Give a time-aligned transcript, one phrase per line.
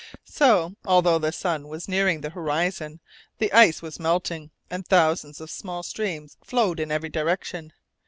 [0.25, 3.01] So, although the sun was nearing the horizon,
[3.37, 7.71] the ice was melting, and thousands of small streams flowed in every direction.